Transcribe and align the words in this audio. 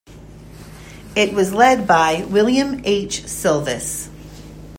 It 1.15 1.31
was 1.35 1.53
led 1.53 1.85
by 1.85 2.25
William 2.25 2.81
H. 2.83 3.27
Sylvis. 3.27 4.09